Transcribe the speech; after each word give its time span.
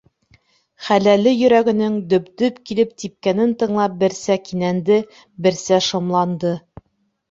Хәләле 0.85 1.33
йөрәгенең 1.39 1.99
дөп-дөп 2.15 2.59
килеп 2.71 2.97
типкәнен 3.05 3.55
тыңлап 3.63 4.03
берсә 4.03 4.41
кинәнде, 4.51 5.03
берсә 5.49 5.85
шомланды. 5.95 6.61